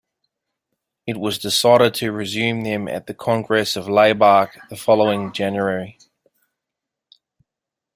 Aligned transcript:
It 1.05 1.17
was 1.19 1.37
decided 1.37 1.93
to 1.93 2.11
resume 2.11 2.61
them 2.61 2.87
at 2.87 3.05
the 3.05 3.13
Congress 3.13 3.75
of 3.75 3.85
Laibach 3.85 4.67
the 4.67 4.75
following 4.75 5.31
January. 5.31 5.99